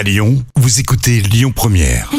À 0.00 0.02
Lyon, 0.02 0.42
vous 0.56 0.80
écoutez 0.80 1.20
Lyon 1.20 1.52
Première. 1.54 2.10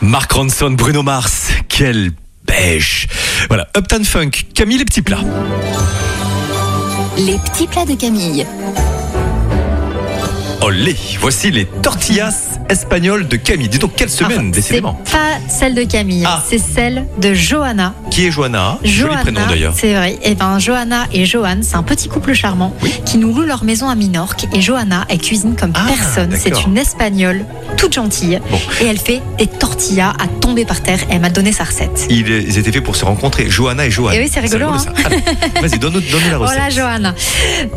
Mark 0.00 0.32
Ronson, 0.32 0.72
Bruno 0.72 1.04
Mars, 1.04 1.50
quelle 1.68 2.10
pêche 2.44 3.06
Voilà, 3.46 3.68
Uptown 3.76 4.04
Funk, 4.04 4.30
Camille 4.56 4.78
les 4.78 4.84
petits 4.84 5.02
plats. 5.02 5.20
Les 7.16 7.38
petits 7.38 7.68
plats 7.68 7.84
de 7.84 7.94
Camille. 7.94 8.44
Olé, 10.64 10.96
voici 11.20 11.50
les 11.50 11.66
tortillas 11.66 12.32
espagnoles 12.70 13.28
de 13.28 13.36
Camille. 13.36 13.68
Dis 13.68 13.78
donc, 13.78 13.92
quelle 13.96 14.08
semaine, 14.08 14.46
Ah, 14.48 14.54
décidément. 14.54 14.98
C'est 15.04 15.12
pas 15.12 15.34
celle 15.46 15.74
de 15.74 15.82
Camille, 15.82 16.24
Ah. 16.26 16.42
c'est 16.48 16.56
celle 16.56 17.04
de 17.20 17.34
Johanna. 17.34 17.92
Qui 18.10 18.24
est 18.26 18.30
Johanna? 18.30 18.78
Joli 18.82 18.94
Johanna, 19.10 19.20
prénom 19.20 19.40
d'ailleurs. 19.46 19.74
c'est 19.76 19.92
vrai. 19.92 20.18
Et 20.22 20.34
ben 20.34 20.58
Johanna 20.58 21.04
et 21.12 21.26
Johan, 21.26 21.58
c'est 21.60 21.76
un 21.76 21.82
petit 21.82 22.08
couple 22.08 22.32
charmant 22.32 22.74
qui 23.04 23.18
nous 23.18 23.34
loue 23.34 23.42
leur 23.42 23.62
maison 23.62 23.90
à 23.90 23.94
Minorque. 23.94 24.46
Et 24.54 24.62
Johanna, 24.62 25.04
elle 25.10 25.18
cuisine 25.18 25.54
comme 25.54 25.72
Ah, 25.74 25.84
personne. 25.86 26.34
C'est 26.34 26.64
une 26.64 26.78
espagnole, 26.78 27.44
toute 27.76 27.92
gentille, 27.92 28.40
Bon. 28.50 28.58
et 28.80 28.86
elle 28.86 28.98
fait 28.98 29.20
des 29.36 29.46
tortillas 29.46 30.14
à 30.18 30.26
tomber 30.28 30.64
par 30.64 30.80
terre. 30.80 31.00
Elle 31.10 31.20
m'a 31.20 31.28
donné 31.30 31.52
sa 31.52 31.64
recette. 31.64 32.06
Ils, 32.08 32.56
étaient 32.56 32.72
faits 32.72 32.82
pour 32.84 32.96
se 32.96 33.04
rencontrer, 33.04 33.50
Johanna 33.50 33.84
et 33.84 33.90
Johan. 33.90 34.12
Eh 34.14 34.18
oui, 34.20 34.30
c'est 34.32 34.40
rigolo, 34.40 34.68
hein. 34.68 34.78
Alors, 35.04 35.18
Vas-y, 35.60 35.78
donne-nous 35.78 36.00
la 36.30 36.38
recette. 36.38 36.56
Voilà 36.56 36.70
Johanna. 36.70 37.14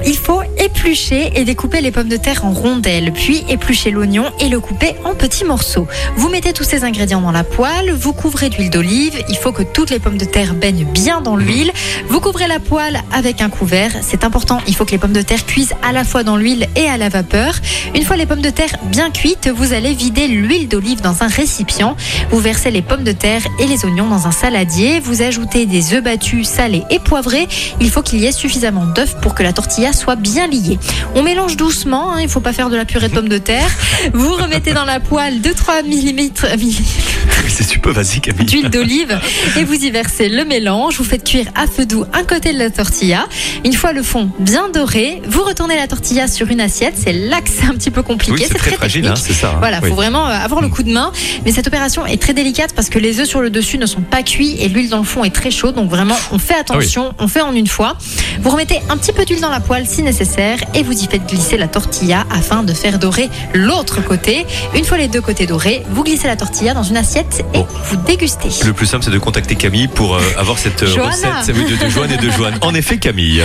Il 0.05 0.16
faut 0.16 0.41
éplucher 0.58 1.31
et 1.35 1.44
découper 1.44 1.81
les 1.81 1.91
pommes 1.91 2.08
de 2.08 2.16
terre 2.17 2.45
en 2.45 2.52
puis 2.81 3.44
éplucher 3.49 3.91
l'oignon 3.91 4.26
et 4.40 4.49
le 4.49 4.59
couper 4.59 4.95
en 5.04 5.16
petits 5.16 5.45
morceaux. 5.45 5.88
Vous 6.16 6.30
mettez 6.30 6.54
tous 6.54 6.63
ces 6.63 6.84
ingrédients 6.84 7.22
dans 7.22 7.31
la 7.31 7.44
poêle, 7.44 7.91
vous 7.91 8.13
couvrez 8.13 8.50
d'huile 8.50 8.70
d'olive, 8.70 9.22
il 9.30 9.38
faut 9.38 9.52
que 9.52 9.63
toutes 9.63 9.90
les 9.90 10.00
pommes 10.00 10.17
de 10.17 10.26
terre 10.26 10.53
baignent 10.53 10.86
bien 10.86 11.22
dans 11.22 11.36
l'huile. 11.36 11.72
Vous 12.08 12.20
couvrez 12.20 12.48
la 12.48 12.59
poêle 12.59 13.02
avec 13.12 13.41
un 13.41 13.50
couvert, 13.50 13.91
c'est 14.02 14.23
important, 14.23 14.59
il 14.67 14.76
faut 14.76 14.86
que 14.86 14.91
les 14.91 14.98
pommes 14.98 15.13
de 15.13 15.22
terre 15.22 15.45
cuisent 15.45 15.73
à 15.84 15.91
la 15.91 16.03
fois 16.03 16.23
dans 16.23 16.38
l'huile 16.38 16.67
et 16.76 16.88
à 16.88 16.98
la 16.98 17.09
vapeur. 17.09 17.55
Une 17.95 18.03
fois 18.03 18.16
les 18.16 18.26
pommes 18.26 18.41
de 18.41 18.50
terre 18.50 18.78
bien 18.86 19.09
cuites, 19.09 19.50
vous 19.53 19.73
allez 19.73 19.94
vider 19.94 20.28
l'huile 20.28 20.67
d'olive 20.67 21.02
dans 21.02 21.23
un 21.23 21.28
récipient. 21.28 21.95
Vous 22.30 22.39
versez 22.39 22.72
les 22.72 22.81
pommes 22.81 23.03
de 23.03 23.11
terre 23.11 23.42
et 23.59 23.66
les 23.66 23.86
oignons 23.86 24.08
dans 24.08 24.28
un 24.28 24.31
saladier. 24.31 25.00
Vous 25.00 25.22
ajoutez 25.22 25.66
des 25.66 25.94
œufs 25.94 26.03
battus, 26.03 26.48
salés 26.48 26.83
et 26.89 27.00
poivrés. 27.00 27.48
Il 27.80 27.89
faut 27.89 28.02
qu'il 28.02 28.20
y 28.20 28.25
ait 28.25 28.31
suffisamment 28.31 28.86
d'œufs 28.86 29.16
pour 29.22 29.36
que 29.36 29.44
la 29.44 29.53
tortilla 29.53 29.94
soit 29.94 30.16
bien 30.16 30.48
liée. 30.48 30.78
On 31.16 31.23
mélange 31.23 31.58
doucement, 31.58 32.14
hein, 32.14 32.20
il 32.20 32.25
ne 32.25 32.30
faut 32.30 32.39
pas 32.39 32.53
faire 32.53 32.67
de 32.70 32.76
la 32.76 32.86
purée 32.86 33.10
de 33.10 33.14
pommes 33.14 33.30
de 33.30 33.38
terre. 33.38 33.70
Vous 34.14 34.34
remettez 34.34 34.73
dans 34.73 34.86
la 34.86 35.00
poêle 35.00 35.40
2-3 35.42 35.84
mm 35.84 37.06
C'est 37.47 37.64
super, 37.64 37.92
vas-y 37.94 38.20
Camille. 38.22 38.45
d'huile 38.45 38.70
d'olive 38.70 39.20
et 39.58 39.64
vous 39.64 39.73
y 39.73 39.89
versez 39.92 40.30
le 40.30 40.45
mélange. 40.45 40.97
Vous 40.97 41.03
faites 41.03 41.23
cuire 41.23 41.45
à 41.56 41.66
feu 41.67 41.86
doux 41.86 42.06
un 42.14 42.23
côté 42.23 42.53
de 42.53 42.59
la 42.59 42.70
tortilla. 42.70 43.28
Une 43.66 43.73
fois 43.73 43.94
le 43.94 44.03
fond 44.03 44.30
bien 44.39 44.70
doré, 44.70 45.22
vous 45.28 45.44
retournez 45.44 45.75
la 45.75 45.88
tortilla 45.88 46.28
sur 46.28 46.48
une 46.50 46.61
assiette. 46.61 46.94
C'est 46.98 47.14
là 47.14 47.42
que 47.42 47.50
c'est 47.50 47.66
un 47.66 47.73
petit 47.73 47.92
peu 47.92 48.03
compliqué. 48.03 48.33
Oui, 48.33 48.45
c'est 48.48 48.58
très, 48.58 48.72
fragile, 48.72 49.08
hein, 49.08 49.16
c'est 49.16 49.33
ça. 49.33 49.50
hein. 49.52 49.55
Voilà, 49.59 49.80
Oui. 49.81 49.89
faut 49.89 49.95
vraiment 49.95 50.28
euh, 50.28 50.31
avoir 50.31 50.61
le 50.61 50.70
coup 50.70 50.83
de 50.83 50.92
main. 50.92 51.11
Mais 51.45 51.52
cette 51.52 51.67
opération 51.67 52.05
est 52.05 52.22
très 52.22 52.33
délicate 52.33 52.73
parce 52.73 52.89
que 52.89 53.00
les 53.00 53.20
œufs 53.20 53.28
sur 53.28 53.42
le 53.42 53.50
dessus 53.50 53.78
ne 53.78 53.86
sont 53.86 54.02
pas 54.02 54.23
cuits 54.23 54.55
et 54.59 54.67
l'huile 54.70 54.89
dans 54.89 54.98
le 55.00 55.03
fond 55.03 55.23
est 55.23 55.33
très 55.33 55.52
chaude. 55.52 55.75
Donc 55.75 55.89
vraiment, 55.89 56.17
on 56.31 56.39
fait 56.39 56.55
attention, 56.55 57.14
on 57.20 57.28
fait 57.28 57.42
en 57.42 57.53
une 57.53 57.67
fois. 57.67 57.98
Vous 58.42 58.50
remettez 58.50 58.80
un 58.89 58.98
petit 58.98 59.14
peu 59.14 59.25
d'huile 59.25 59.42
dans 59.42 59.50
la 59.50 59.59
poêle 59.59 59.86
si 59.88 60.03
nécessaire 60.03 60.59
et 60.75 60.83
vous 60.83 60.94
y 60.94 61.08
faites 61.08 61.25
glisser 61.28 61.58
la 61.58 61.67
tortilla 61.67 62.25
afin 62.31 62.64
de 62.64 62.73
faire 62.73 63.00
dorer 63.00 63.30
l'autre 63.53 64.03
côté. 64.03 64.45
Une 64.75 64.83
fois 64.86 64.98
les 64.98 65.08
deux 65.08 65.22
côtés 65.22 65.45
dorés, 65.48 65.83
vous 65.89 66.03
glissez 66.03 66.28
la 66.28 66.36
tortilla 66.36 66.73
dans 66.73 66.83
une 66.83 66.98
assiette 66.98 67.17
et 67.18 67.44
Bon. 67.54 67.68
vous 67.86 67.96
dégustez. 67.98 68.50
Le 68.66 68.73
plus 68.73 68.86
simple, 68.86 69.04
c'est 69.06 69.12
de 69.12 69.18
contacter 69.18 69.56
Camille 69.56 69.88
pour 69.88 70.16
euh, 70.16 70.22
avoir 70.38 70.58
cette 70.60 70.84
euh, 70.84 71.04
recette 71.04 71.32
c'est 71.44 71.54
de, 71.54 71.84
de 71.86 71.90
Joanne 71.90 72.12
et 72.12 72.18
de 72.18 72.30
Joanne. 72.30 72.58
En 72.62 72.73
effet, 72.76 72.98
Camille. 72.98 73.44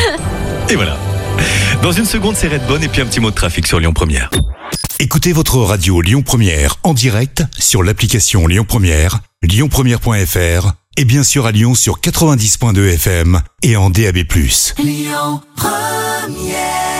Et 0.69 0.77
voilà. 0.77 0.98
Dans 1.83 1.93
une 1.93 2.05
seconde, 2.05 2.37
c'est 2.37 2.48
Redbone 2.48 2.83
et 2.83 2.89
puis 2.89 3.00
un 3.03 3.06
petit 3.06 3.20
mot 3.20 3.31
de 3.31 3.34
trafic 3.34 3.67
sur 3.67 3.81
Lyon 3.81 3.93
Première. 3.93 4.31
Écoutez 4.98 5.33
votre 5.33 5.59
radio 5.59 6.00
Lyon 6.00 6.23
Première 6.23 6.77
en 6.84 6.95
direct 6.95 7.43
sur 7.59 7.83
l'application 7.83 8.47
Lyon 8.47 8.65
Première, 8.69 9.19
lyonpremière.fr 9.43 10.73
et 10.97 11.05
bien 11.05 11.25
sûr 11.25 11.47
à 11.47 11.53
Lyon 11.53 11.75
sur 11.75 11.99
90.2 12.00 12.94
FM 12.94 13.41
et 13.62 13.77
en 13.77 13.91
DAB+. 13.91 14.19
Lyon 14.78 15.41
Première 15.56 16.91